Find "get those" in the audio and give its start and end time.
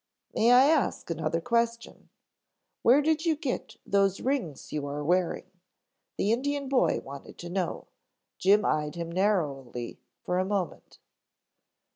3.35-4.19